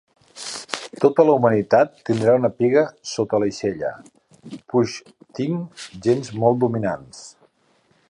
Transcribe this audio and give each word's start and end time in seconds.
Tota 1.03 1.25
la 1.27 1.35
humanitat 1.39 1.99
tindrà 2.09 2.33
una 2.39 2.51
piga 2.63 2.85
sota 3.11 3.41
l'aixella 3.45 3.93
puix 4.73 4.99
tinc 5.41 5.87
gens 6.09 6.37
molt 6.43 6.63
dominants 6.67 7.25